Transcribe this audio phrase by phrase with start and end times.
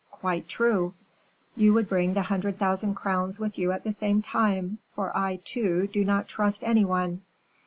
[0.09, 0.95] "Quite true."
[1.55, 5.39] "You would bring the hundred thousand crowns with you at the same time, for I,
[5.45, 7.21] too, do not trust any one."